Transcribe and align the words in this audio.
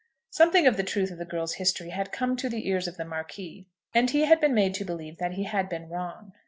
Something 0.31 0.65
of 0.65 0.77
the 0.77 0.83
truth 0.83 1.11
of 1.11 1.19
the 1.19 1.25
girl's 1.25 1.53
history 1.61 1.89
had 1.89 2.11
come 2.11 2.35
to 2.37 2.49
the 2.49 2.67
ears 2.67 2.87
of 2.87 2.97
the 2.97 3.05
Marquis, 3.05 3.67
and 3.93 4.09
he 4.09 4.21
had 4.21 4.41
been 4.41 4.55
made 4.55 4.73
to 4.73 4.83
believe 4.83 5.19
that 5.19 5.33
he 5.33 5.43
had 5.43 5.69
been 5.69 5.89
wrong. 5.89 6.33